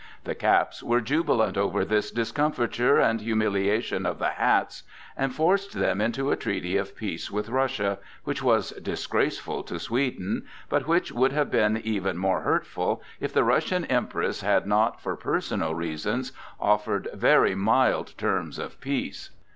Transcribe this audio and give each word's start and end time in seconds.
The 0.23 0.33
"caps" 0.33 0.81
were 0.81 0.99
jubilant 0.99 1.59
over 1.59 1.85
this 1.85 2.09
discomfiture 2.09 2.97
and 2.97 3.21
humiliation 3.21 4.07
of 4.07 4.17
the 4.17 4.29
"hats" 4.31 4.81
and 5.15 5.31
forced 5.31 5.73
them 5.73 6.01
into 6.01 6.31
a 6.31 6.35
treaty 6.35 6.75
of 6.75 6.95
peace 6.95 7.29
with 7.29 7.49
Russia, 7.49 7.99
which 8.23 8.41
was 8.41 8.71
disgraceful 8.71 9.61
to 9.61 9.77
Sweden, 9.77 10.47
but 10.69 10.87
which 10.87 11.11
would 11.11 11.33
have 11.33 11.51
been 11.51 11.77
even 11.83 12.17
more 12.17 12.39
hurtful 12.41 13.03
if 13.19 13.31
the 13.31 13.43
Russian 13.43 13.85
Empress 13.85 14.41
had 14.41 14.65
not 14.65 14.99
for 14.99 15.15
personal 15.15 15.75
reasons 15.75 16.31
offered 16.59 17.07
very 17.13 17.53
mild 17.53 18.17
terms 18.17 18.57
of 18.57 18.81
peace. 18.81 19.29